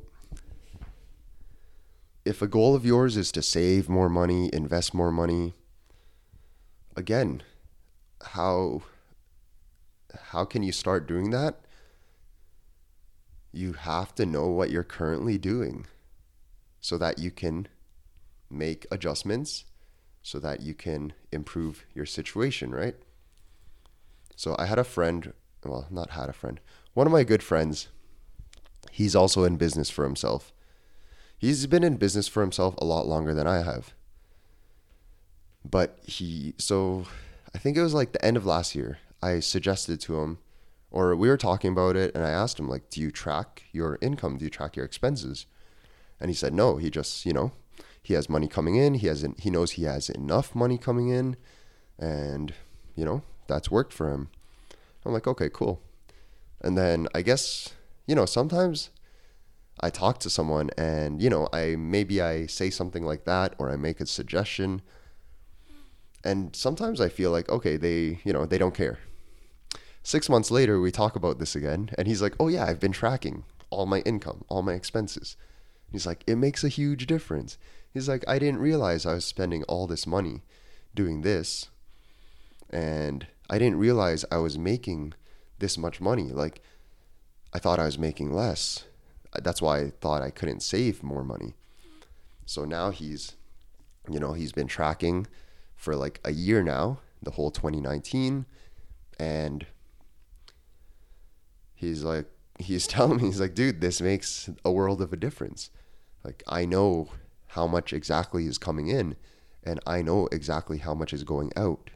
[2.25, 5.53] if a goal of yours is to save more money, invest more money,
[6.95, 7.43] again,
[8.33, 8.81] how
[10.31, 11.59] how can you start doing that?
[13.51, 15.85] You have to know what you're currently doing
[16.79, 17.67] so that you can
[18.49, 19.65] make adjustments
[20.27, 22.95] so that you can improve your situation, right?
[24.35, 25.31] So I had a friend,
[25.63, 26.59] well, not had a friend.
[26.93, 27.87] One of my good friends,
[28.91, 30.51] he's also in business for himself.
[31.37, 33.93] He's been in business for himself a lot longer than I have.
[35.63, 37.05] But he, so
[37.57, 40.37] I think it was like the end of last year, I suggested to him,
[40.91, 43.97] or we were talking about it, and I asked him, like, do you track your
[43.99, 44.37] income?
[44.37, 45.47] Do you track your expenses?
[46.19, 47.53] And he said, no, he just, you know,
[48.03, 48.93] he has money coming in.
[48.93, 51.35] He has, he knows he has enough money coming in,
[51.97, 52.53] and,
[52.95, 54.29] you know, that's worked for him.
[55.03, 55.81] I'm like, okay, cool.
[56.61, 57.73] And then I guess,
[58.05, 58.91] you know, sometimes
[59.79, 63.71] I talk to someone and, you know, I maybe I say something like that or
[63.71, 64.83] I make a suggestion
[66.23, 68.99] and sometimes I feel like, okay, they, you know, they don't care.
[70.03, 72.91] Six months later, we talk about this again, and he's like, oh, yeah, I've been
[72.91, 75.35] tracking all my income, all my expenses.
[75.91, 77.57] He's like, it makes a huge difference.
[77.93, 80.43] He's like, I didn't realize I was spending all this money
[80.93, 81.69] doing this.
[82.69, 85.13] And I didn't realize I was making
[85.59, 86.29] this much money.
[86.29, 86.61] Like,
[87.53, 88.85] I thought I was making less.
[89.33, 91.55] That's why I thought I couldn't save more money.
[92.45, 93.33] So now he's,
[94.09, 95.27] you know, he's been tracking
[95.77, 98.45] for like a year now, the whole 2019.
[99.17, 99.65] And
[101.73, 102.25] he's like,
[102.59, 105.69] he's telling me, he's like, dude, this makes a world of a difference.
[106.23, 107.07] Like, I know
[107.51, 109.15] how much exactly is coming in,
[109.63, 111.91] and I know exactly how much is going out.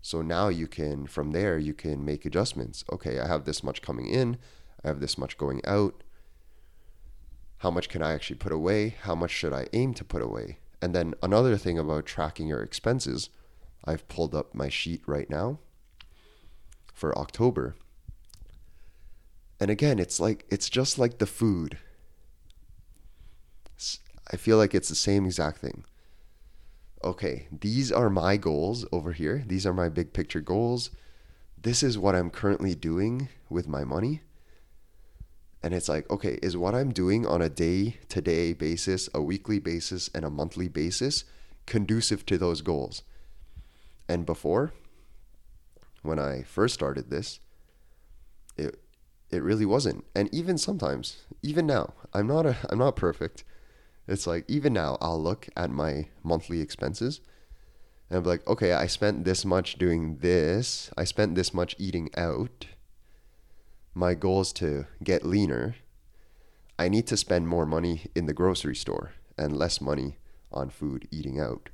[0.00, 2.84] So now you can, from there, you can make adjustments.
[2.92, 4.38] Okay, I have this much coming in,
[4.84, 6.02] I have this much going out.
[7.58, 8.96] How much can I actually put away?
[9.02, 10.58] How much should I aim to put away?
[10.80, 13.30] And then another thing about tracking your expenses,
[13.84, 15.58] I've pulled up my sheet right now
[16.92, 17.76] for October.
[19.58, 21.78] And again, it's like it's just like the food.
[24.32, 25.84] I feel like it's the same exact thing.
[27.04, 29.44] Okay, these are my goals over here.
[29.46, 30.90] These are my big picture goals.
[31.60, 34.22] This is what I'm currently doing with my money.
[35.62, 39.22] And it's like, okay, is what I'm doing on a day to day basis, a
[39.22, 41.24] weekly basis, and a monthly basis
[41.66, 43.02] conducive to those goals?
[44.08, 44.72] And before,
[46.02, 47.40] when I first started this,
[48.56, 48.80] it
[49.30, 50.04] it really wasn't.
[50.14, 53.42] And even sometimes, even now, I'm not a I'm not perfect.
[54.06, 57.20] It's like even now I'll look at my monthly expenses
[58.08, 60.90] and I'm like, okay, I spent this much doing this.
[60.96, 62.66] I spent this much eating out
[63.96, 65.76] my goal is to get leaner,
[66.78, 70.18] I need to spend more money in the grocery store and less money
[70.52, 71.70] on food eating out.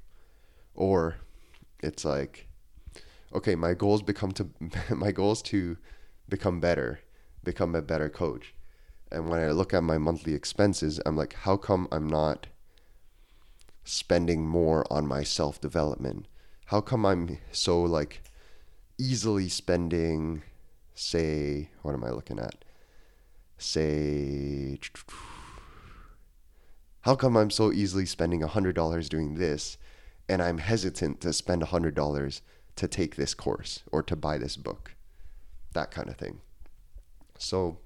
[0.75, 1.17] Or
[1.83, 2.47] it's like
[3.35, 4.49] okay, my goals become to
[4.95, 5.77] my goals to
[6.29, 7.01] become better,
[7.43, 8.55] become a better coach.
[9.11, 12.47] And when I look at my monthly expenses, I'm like, how come I'm not
[13.85, 16.29] spending more on my self development?
[16.67, 18.23] How come I'm so like
[18.97, 20.43] easily spending,
[20.95, 22.65] say, what am I looking at?
[23.59, 24.79] Say,
[27.03, 29.77] how come I'm so easily spending $100 doing this
[30.29, 32.41] and I'm hesitant to spend $100
[32.77, 34.95] to take this course or to buy this book?
[35.75, 36.41] That kind of thing.
[37.39, 37.79] So,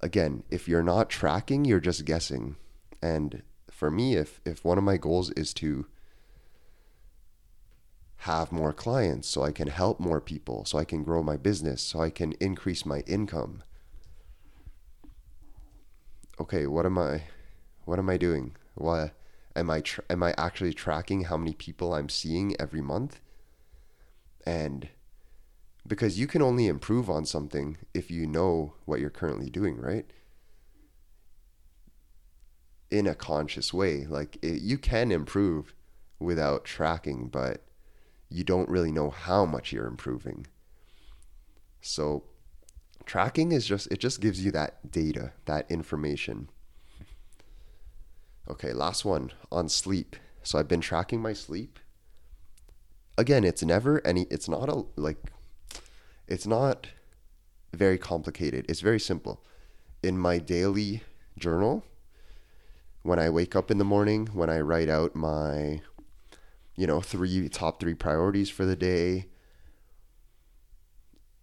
[0.00, 2.56] again, if you're not tracking, you're just guessing.
[3.02, 5.86] And for me, if, if one of my goals is to
[8.20, 11.80] have more clients so I can help more people, so I can grow my business,
[11.80, 13.62] so I can increase my income.
[16.38, 17.22] Okay, what am I
[17.86, 18.56] what am I doing?
[18.74, 19.12] What
[19.56, 23.20] am I tra- am I actually tracking how many people I'm seeing every month?
[24.46, 24.88] And
[25.86, 30.04] because you can only improve on something if you know what you're currently doing, right?
[32.90, 35.74] In a conscious way, like it, you can improve
[36.18, 37.64] without tracking, but
[38.30, 40.46] you don't really know how much you're improving.
[41.80, 42.24] So
[43.04, 46.48] tracking is just it just gives you that data, that information.
[48.48, 50.16] Okay, last one on sleep.
[50.42, 51.78] So I've been tracking my sleep.
[53.18, 55.18] Again, it's never any it's not a like
[56.28, 56.86] it's not
[57.74, 58.64] very complicated.
[58.68, 59.42] It's very simple.
[60.02, 61.02] In my daily
[61.36, 61.84] journal,
[63.02, 65.82] when I wake up in the morning, when I write out my
[66.76, 69.26] you know, three top three priorities for the day.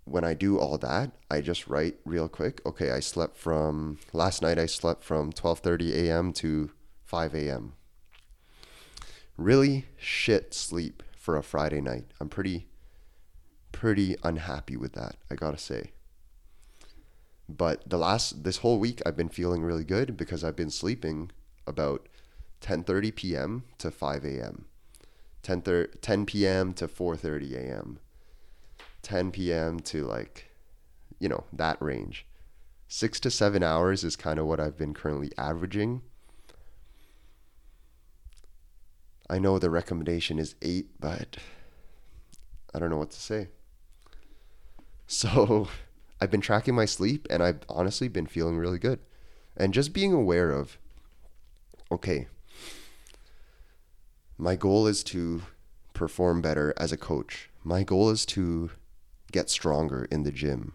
[0.06, 2.62] When I do all that, I just write real quick.
[2.66, 4.58] Okay, I slept from last night.
[4.58, 6.34] I slept from 12:30 a.m.
[6.34, 6.72] to
[7.04, 7.74] 5 a.m.
[9.38, 12.06] Really shit sleep for a Friday night.
[12.20, 12.68] I'm pretty
[13.74, 15.92] pretty unhappy with that, I got to say.
[17.50, 21.32] But the last this whole week I've been feeling really good because I've been sleeping
[21.68, 22.08] about
[22.62, 23.64] 10:30 p.m.
[23.78, 24.67] to 5 a.m.
[25.48, 26.74] 10, 10 p.m.
[26.74, 28.00] to 4:30 a.m.
[29.02, 29.80] 10 p.m.
[29.80, 30.48] to like
[31.20, 32.26] you know, that range.
[32.90, 36.02] 6 to 7 hours is kind of what I've been currently averaging.
[39.30, 41.38] I know the recommendation is 8, but
[42.74, 43.48] I don't know what to say.
[45.10, 45.70] So,
[46.20, 49.00] I've been tracking my sleep and I've honestly been feeling really good.
[49.56, 50.78] And just being aware of
[51.90, 52.28] okay,
[54.38, 55.42] my goal is to
[55.94, 57.50] perform better as a coach.
[57.64, 58.72] My goal is to
[59.32, 60.74] get stronger in the gym.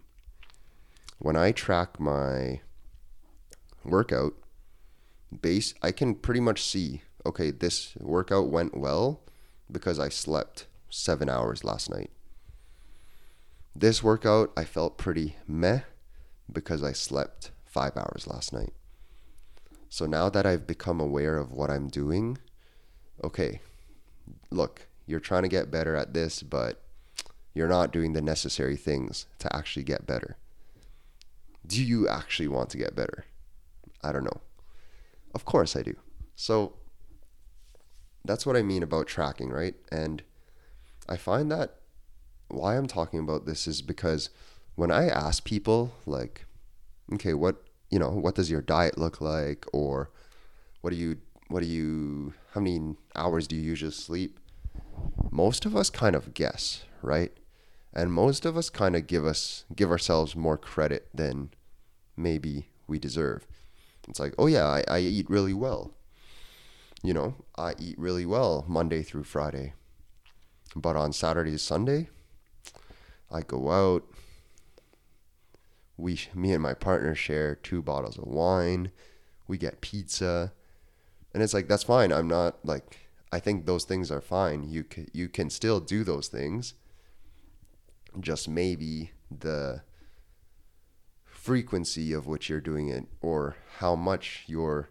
[1.19, 2.61] When I track my
[3.85, 4.33] workout,
[5.41, 9.21] base I can pretty much see, okay, this workout went well
[9.71, 12.11] because I slept 7 hours last night.
[13.75, 15.81] This workout I felt pretty meh
[16.51, 18.73] because I slept 5 hours last night.
[19.89, 22.37] So now that I've become aware of what I'm doing,
[23.23, 23.61] okay,
[24.51, 26.81] look, you're trying to get better at this, but
[27.53, 30.37] you're not doing the necessary things to actually get better.
[31.65, 33.25] Do you actually want to get better?
[34.03, 34.41] I don't know.
[35.33, 35.95] Of course I do.
[36.35, 36.73] So
[38.25, 39.75] that's what I mean about tracking, right?
[39.91, 40.23] And
[41.07, 41.75] I find that
[42.49, 44.29] why I'm talking about this is because
[44.75, 46.45] when I ask people like
[47.11, 50.09] okay, what, you know, what does your diet look like or
[50.81, 54.39] what do you what do you how many hours do you usually sleep?
[55.31, 57.31] Most of us kind of guess right?
[57.93, 61.51] And most of us kind of give us give ourselves more credit than
[62.17, 63.45] maybe we deserve.
[64.07, 65.91] It's like oh yeah I, I eat really well.
[67.03, 69.73] You know i eat really well monday through friday.
[70.75, 72.09] But on saturday sunday
[73.29, 74.03] i go out.
[75.97, 78.91] We me and my partner share two bottles of wine.
[79.47, 80.53] We get pizza
[81.33, 82.11] and it's like that's fine.
[82.11, 82.99] I'm not like
[83.31, 84.63] i think those things are fine.
[84.63, 86.75] You can you can still do those things.
[88.19, 89.81] Just maybe the
[91.25, 94.89] frequency of which you're doing it or how much you're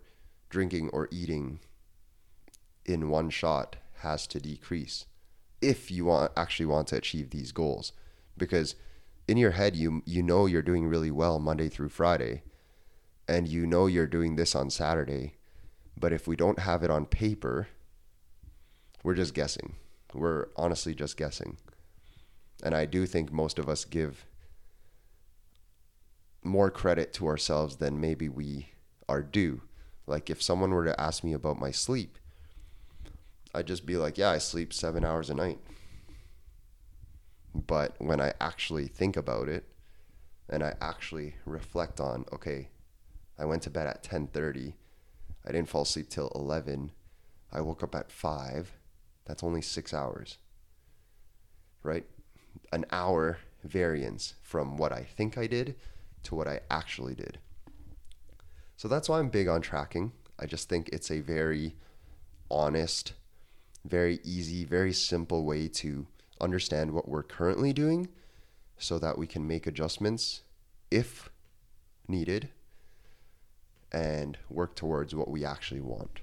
[0.50, 1.60] drinking or eating
[2.84, 5.06] in one shot has to decrease
[5.60, 7.92] if you want actually want to achieve these goals.
[8.36, 8.74] Because
[9.28, 12.42] in your head you you know you're doing really well Monday through Friday
[13.28, 15.36] and you know you're doing this on Saturday
[15.96, 17.68] but if we don't have it on paper,
[19.02, 19.74] we're just guessing.
[20.14, 21.56] We're honestly just guessing.
[22.62, 24.26] And I do think most of us give
[26.44, 28.68] more credit to ourselves than maybe we
[29.08, 29.62] are due.
[30.06, 32.18] Like if someone were to ask me about my sleep,
[33.54, 35.58] I'd just be like, yeah, I sleep seven hours a night.
[37.54, 39.64] But when I actually think about it
[40.48, 42.68] and I actually reflect on, okay,
[43.38, 44.74] I went to bed at 10:30.
[45.46, 46.92] I didn't fall asleep till 11.
[47.52, 48.72] I woke up at 5.
[49.24, 50.38] That's only 6 hours.
[51.82, 52.04] Right?
[52.72, 55.76] An hour variance from what I think I did
[56.24, 57.38] to what I actually did.
[58.76, 60.12] So that's why I'm big on tracking.
[60.38, 61.76] I just think it's a very
[62.50, 63.12] honest,
[63.84, 66.06] very easy, very simple way to
[66.40, 68.08] understand what we're currently doing
[68.76, 70.42] so that we can make adjustments
[70.90, 71.30] if
[72.08, 72.48] needed
[73.92, 76.20] and work towards what we actually want.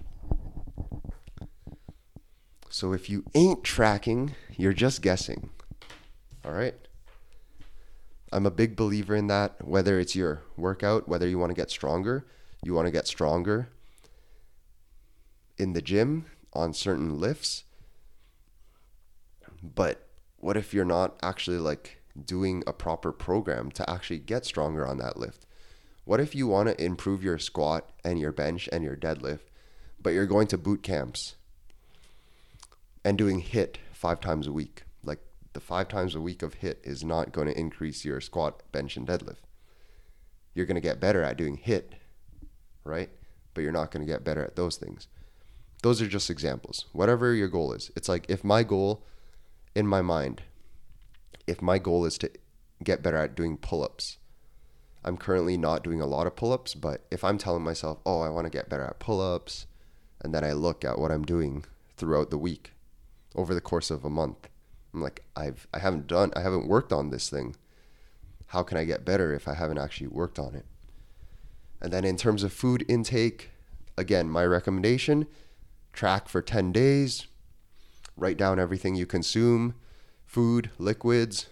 [2.69, 5.49] So if you ain't tracking, you're just guessing.
[6.45, 6.75] All right?
[8.31, 11.71] I'm a big believer in that, whether it's your workout, whether you want to get
[11.71, 12.25] stronger,
[12.63, 13.69] you want to get stronger
[15.57, 17.63] in the gym on certain lifts.
[19.63, 20.07] But
[20.37, 24.97] what if you're not actually like doing a proper program to actually get stronger on
[24.99, 25.45] that lift?
[26.09, 29.41] What if you want to improve your squat and your bench and your deadlift,
[30.01, 31.35] but you're going to boot camps
[33.05, 34.85] and doing HIT five times a week?
[35.03, 35.19] Like
[35.53, 38.97] the five times a week of HIT is not going to increase your squat, bench,
[38.97, 39.43] and deadlift.
[40.55, 41.93] You're going to get better at doing HIT,
[42.83, 43.11] right?
[43.53, 45.07] But you're not going to get better at those things.
[45.83, 46.85] Those are just examples.
[46.91, 47.91] Whatever your goal is.
[47.95, 49.05] It's like if my goal
[49.75, 50.41] in my mind,
[51.45, 52.31] if my goal is to
[52.83, 54.17] get better at doing pull ups,
[55.03, 58.21] I'm currently not doing a lot of pull ups, but if I'm telling myself, oh,
[58.21, 59.65] I want to get better at pull ups,
[60.21, 62.73] and then I look at what I'm doing throughout the week
[63.35, 64.49] over the course of a month,
[64.93, 67.55] I'm like, I've, I haven't done, I haven't worked on this thing.
[68.47, 70.65] How can I get better if I haven't actually worked on it?
[71.81, 73.51] And then in terms of food intake,
[73.97, 75.27] again, my recommendation
[75.93, 77.27] track for 10 days,
[78.17, 79.75] write down everything you consume
[80.25, 81.47] food, liquids,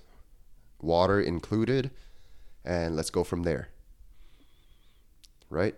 [0.82, 1.92] water included,
[2.68, 3.70] and let's go from there.
[5.50, 5.76] Right?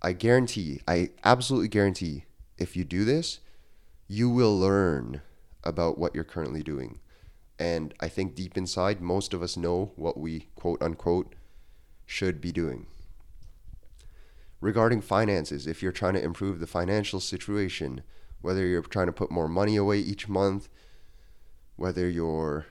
[0.00, 2.24] I guarantee, I absolutely guarantee,
[2.56, 3.40] if you do this,
[4.08, 5.20] you will learn
[5.62, 6.98] about what you're currently doing.
[7.58, 11.34] And I think deep inside, most of us know what we quote unquote
[12.06, 12.86] should be doing.
[14.62, 18.02] Regarding finances, if you're trying to improve the financial situation,
[18.40, 20.70] whether you're trying to put more money away each month,
[21.76, 22.66] whether you're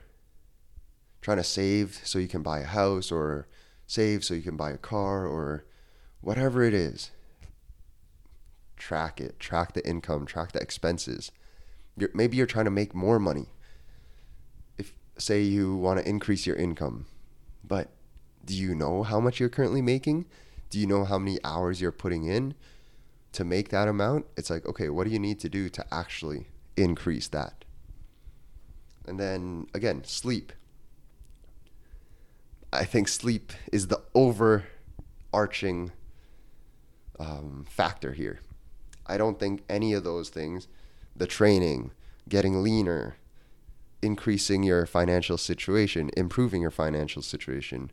[1.20, 3.46] trying to save so you can buy a house or
[3.90, 5.64] save so you can buy a car or
[6.20, 7.10] whatever it is,
[8.76, 11.32] track it, track the income, track the expenses.
[11.96, 13.46] You're, maybe you're trying to make more money.
[14.78, 17.06] If say you want to increase your income,
[17.64, 17.90] but
[18.44, 20.26] do you know how much you're currently making?
[20.70, 22.54] Do you know how many hours you're putting in?
[23.32, 26.48] to make that amount, it's like, okay, what do you need to do to actually
[26.76, 27.64] increase that?
[29.06, 30.52] And then again, sleep.
[32.72, 35.92] I think sleep is the overarching
[37.18, 38.40] um, factor here.
[39.06, 40.68] I don't think any of those things,
[41.16, 41.90] the training,
[42.28, 43.16] getting leaner,
[44.02, 47.90] increasing your financial situation, improving your financial situation,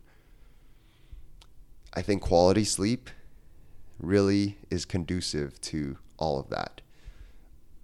[1.92, 3.10] I think quality sleep
[3.98, 6.80] really is conducive to all of that.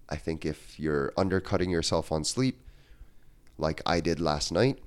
[0.08, 2.60] I think if you're undercutting yourself on sleep,
[3.58, 4.78] like I did last night,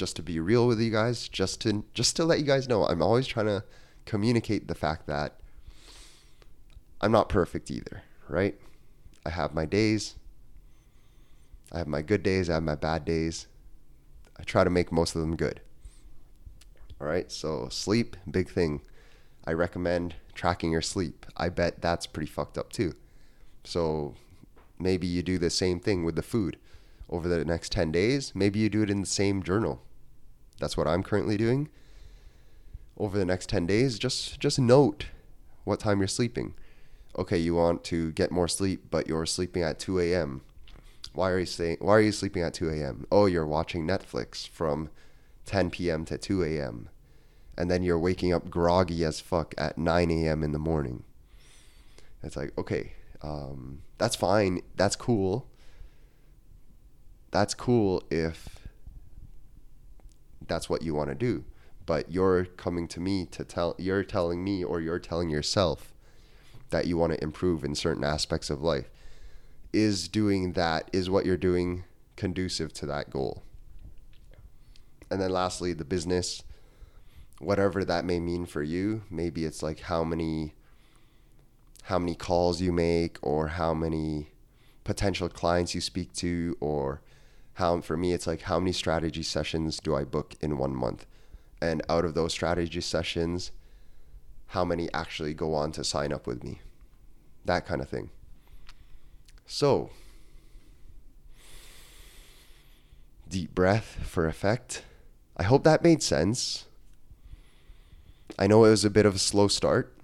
[0.00, 2.86] just to be real with you guys, just to just to let you guys know,
[2.86, 3.62] I'm always trying to
[4.06, 5.38] communicate the fact that
[7.02, 8.58] I'm not perfect either, right?
[9.26, 10.16] I have my days.
[11.70, 13.46] I have my good days, I have my bad days.
[14.38, 15.60] I try to make most of them good.
[16.98, 17.30] All right?
[17.30, 18.80] So, sleep, big thing.
[19.44, 21.26] I recommend tracking your sleep.
[21.36, 22.94] I bet that's pretty fucked up too.
[23.64, 24.14] So
[24.78, 26.56] maybe you do the same thing with the food
[27.10, 28.32] over the next 10 days.
[28.34, 29.82] Maybe you do it in the same journal.
[30.60, 31.68] That's what I'm currently doing.
[32.96, 35.06] Over the next 10 days, just just note
[35.64, 36.54] what time you're sleeping.
[37.18, 40.42] Okay, you want to get more sleep, but you're sleeping at 2 a.m.
[41.12, 43.06] Why are you saying why are you sleeping at 2 a.m.?
[43.10, 44.90] Oh, you're watching Netflix from
[45.46, 46.04] 10 p.m.
[46.04, 46.88] to 2 a.m
[47.60, 50.42] and then you're waking up groggy as fuck at 9 a.m.
[50.42, 51.04] in the morning.
[52.22, 54.62] It's like, okay, um, that's fine.
[54.76, 55.46] That's cool.
[57.32, 58.59] That's cool if
[60.50, 61.44] that's what you want to do.
[61.86, 65.94] But you're coming to me to tell, you're telling me or you're telling yourself
[66.68, 68.90] that you want to improve in certain aspects of life.
[69.72, 71.84] Is doing that, is what you're doing
[72.16, 73.42] conducive to that goal?
[75.10, 76.42] And then lastly, the business
[77.40, 79.02] whatever that may mean for you.
[79.10, 80.54] Maybe it's like how many
[81.84, 84.28] how many calls you make or how many
[84.84, 87.00] potential clients you speak to or
[87.60, 91.06] how for me it's like how many strategy sessions do I book in one month?
[91.60, 93.52] And out of those strategy sessions,
[94.48, 96.62] how many actually go on to sign up with me?
[97.44, 98.08] That kind of thing.
[99.44, 99.90] So,
[103.28, 104.82] deep breath for effect.
[105.36, 106.64] I hope that made sense.
[108.38, 109.94] I know it was a bit of a slow start.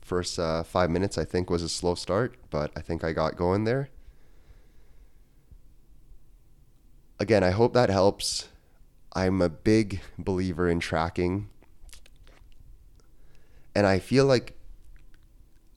[0.00, 3.36] First uh, five minutes, I think, was a slow start, but I think I got
[3.36, 3.88] going there.
[7.20, 8.48] Again, I hope that helps.
[9.12, 11.50] I'm a big believer in tracking.
[13.74, 14.54] And I feel like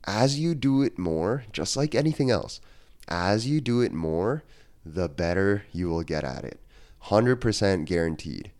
[0.05, 2.61] as you do it more, just like anything else,
[3.09, 4.43] as you do it more,
[4.85, 6.61] the better you will get at it.
[7.05, 8.51] 100% guaranteed.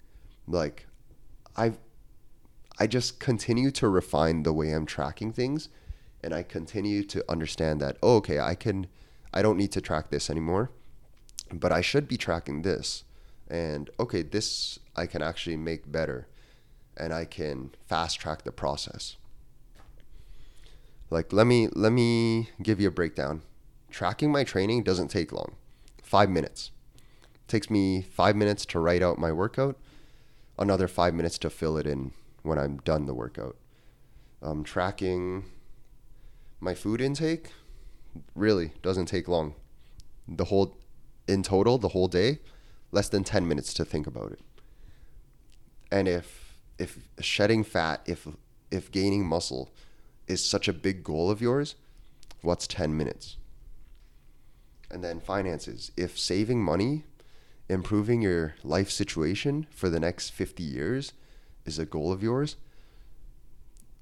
[0.45, 0.85] Like
[1.55, 1.77] I've
[2.79, 5.69] I just continue to refine the way I'm tracking things
[6.23, 8.87] and I continue to understand that oh, okay, I can
[9.33, 10.69] I don't need to track this anymore,
[11.59, 13.03] but I should be tracking this.
[13.49, 16.27] And okay, this I can actually make better
[16.97, 19.17] and I can fast track the process.
[21.09, 23.43] Like let me let me give you a breakdown.
[23.91, 25.55] Tracking my training doesn't take long.
[26.01, 26.71] 5 minutes.
[26.95, 29.77] It takes me 5 minutes to write out my workout,
[30.57, 33.55] another 5 minutes to fill it in when I'm done the workout.
[34.41, 35.45] Um, tracking
[36.59, 37.51] my food intake
[38.35, 39.55] really doesn't take long.
[40.27, 40.77] The whole
[41.27, 42.39] in total the whole day,
[42.91, 44.39] less than 10 minutes to think about it.
[45.91, 48.27] And if if shedding fat, if
[48.71, 49.71] if gaining muscle
[50.27, 51.75] is such a big goal of yours,
[52.41, 53.37] what's 10 minutes?
[54.89, 55.91] And then finances.
[55.95, 57.03] If saving money,
[57.69, 61.13] improving your life situation for the next 50 years
[61.65, 62.55] is a goal of yours,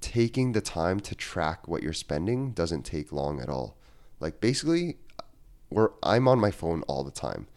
[0.00, 3.76] taking the time to track what you're spending doesn't take long at all.
[4.20, 4.96] Like basically,
[5.72, 7.48] we're, I'm on my phone all the time.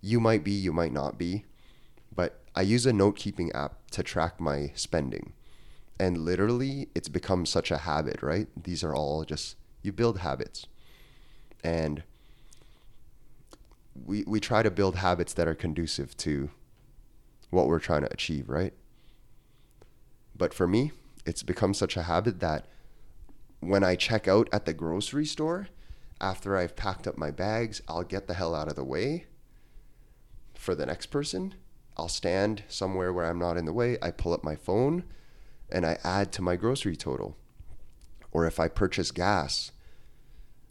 [0.00, 1.44] You might be, you might not be,
[2.14, 5.32] but I use a note keeping app to track my spending.
[5.98, 8.48] And literally it's become such a habit right?
[8.60, 10.66] These are all just you build habits.
[11.62, 12.02] And
[13.94, 16.50] we we try to build habits that are conducive to
[17.50, 18.72] what we're trying to achieve right?
[20.36, 20.92] But for me
[21.24, 22.66] it's become such a habit that
[23.60, 25.68] when i check out at the grocery store
[26.22, 29.26] after i've packed up my bags i'll get the hell out of the way
[30.54, 31.54] for the next person
[31.96, 35.04] i'll stand somewhere where i'm not in the way i pull up my phone
[35.72, 37.36] and I add to my grocery total.
[38.30, 39.72] Or if I purchase gas,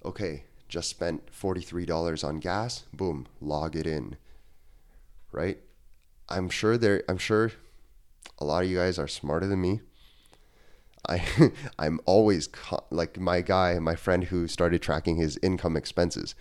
[0.06, 4.16] okay, just spent $43 on gas, boom, log it in.
[5.32, 5.58] Right?
[6.30, 7.52] I'm sure there I'm sure
[8.40, 9.82] a lot of you guys are smarter than me.
[11.08, 12.50] I I'm always
[12.90, 16.36] like my guy, my friend who started tracking his income expenses.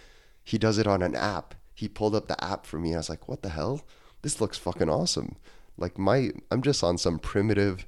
[0.45, 1.55] He does it on an app.
[1.75, 2.95] He pulled up the app for me.
[2.95, 3.83] I was like, "What the hell?
[4.23, 5.37] This looks fucking awesome."
[5.77, 7.87] Like my I'm just on some primitive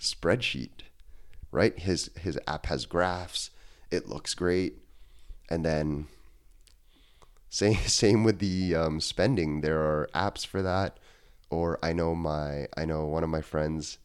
[0.00, 0.82] spreadsheet,
[1.50, 1.78] right?
[1.78, 3.50] His his app has graphs.
[3.90, 4.78] It looks great,
[5.50, 6.06] and then
[7.50, 9.60] same same with the um, spending.
[9.60, 10.98] There are apps for that,
[11.50, 13.98] or I know my I know one of my friends.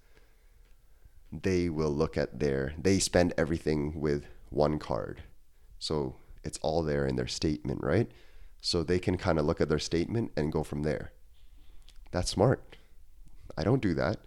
[1.31, 5.23] They will look at their they spend everything with one card,
[5.77, 8.09] so it's all there in their statement, right?
[8.61, 11.11] So they can kind of look at their statement and go from there.
[12.11, 12.75] That's smart.
[13.57, 14.19] I don't do that.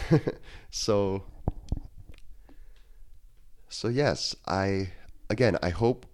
[0.70, 1.24] so
[3.68, 4.90] so yes, I
[5.28, 6.06] again, I hope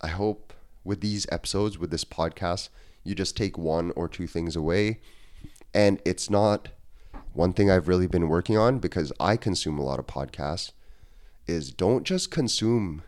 [0.00, 0.52] I hope
[0.84, 2.68] with these episodes with this podcast,
[3.04, 5.00] you just take one or two things away
[5.74, 6.68] and it's not
[7.32, 10.72] one thing I've really been working on because I consume a lot of podcasts
[11.46, 13.02] is don't just consume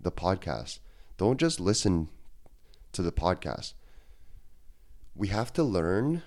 [0.00, 0.80] the podcast.
[1.16, 2.08] Don't just listen
[2.92, 3.74] to the podcast.
[5.14, 6.22] We have to learn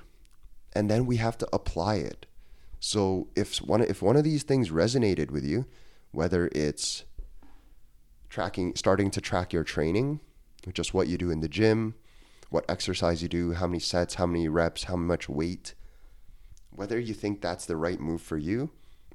[0.73, 2.25] and then we have to apply it.
[2.79, 5.65] So if one if one of these things resonated with you,
[6.11, 7.03] whether it's
[8.29, 10.19] tracking starting to track your training,
[10.73, 11.95] just what you do in the gym,
[12.49, 15.73] what exercise you do, how many sets, how many reps, how much weight,
[16.71, 18.71] whether you think that's the right move for you,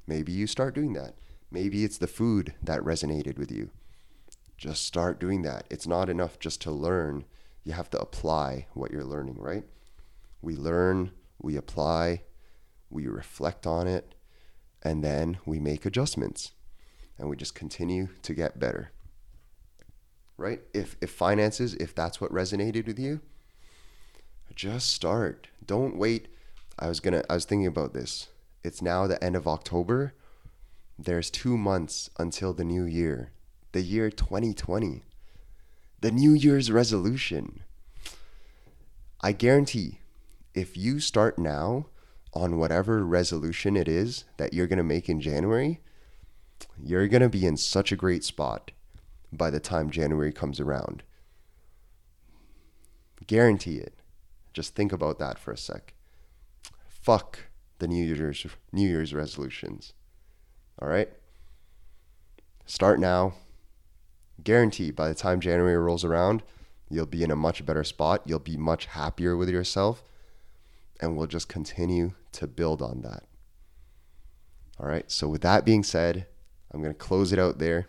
[0.06, 1.14] maybe you start doing that.
[1.50, 3.70] Maybe it's the food that resonated with you.
[4.56, 5.66] Just start doing that.
[5.70, 7.24] It's not enough just to learn.
[7.64, 9.64] You have to apply what you're learning, right?
[10.40, 12.22] We learn, we apply,
[12.90, 14.14] we reflect on it,
[14.82, 16.52] and then we make adjustments
[17.18, 18.90] and we just continue to get better.
[20.36, 20.60] Right?
[20.74, 23.20] If if finances, if that's what resonated with you,
[24.54, 25.48] just start.
[25.64, 26.28] Don't wait.
[26.78, 28.28] I was to I was thinking about this.
[28.62, 30.14] It's now the end of October.
[30.98, 33.32] There's 2 months until the new year.
[33.72, 35.02] The year 2020.
[36.00, 37.62] The New Year's resolution.
[39.20, 40.00] I guarantee
[40.54, 41.86] if you start now
[42.32, 45.80] on whatever resolution it is that you're going to make in January,
[46.82, 48.70] you're going to be in such a great spot
[49.32, 51.02] by the time January comes around.
[53.26, 53.94] Guarantee it.
[54.52, 55.94] Just think about that for a sec.
[57.06, 57.38] Fuck
[57.78, 59.92] the New Year's New Year's resolutions.
[60.82, 61.08] All right?
[62.64, 63.34] Start now.
[64.42, 66.42] Guarantee by the time January rolls around,
[66.90, 68.22] you'll be in a much better spot.
[68.26, 70.02] You'll be much happier with yourself.
[71.00, 73.22] And we'll just continue to build on that.
[74.80, 75.08] All right.
[75.08, 76.26] So, with that being said,
[76.72, 77.86] I'm going to close it out there.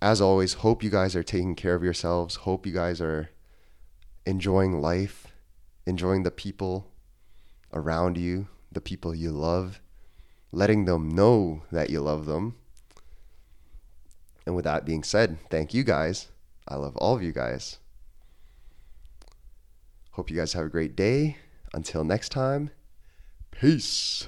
[0.00, 2.36] As always, hope you guys are taking care of yourselves.
[2.36, 3.28] Hope you guys are
[4.24, 5.26] enjoying life,
[5.84, 6.89] enjoying the people
[7.72, 9.80] around you, the people you love,
[10.52, 12.56] letting them know that you love them.
[14.46, 16.28] And with that being said, thank you guys.
[16.66, 17.78] I love all of you guys.
[20.12, 21.36] Hope you guys have a great day.
[21.72, 22.70] Until next time,
[23.50, 24.26] peace.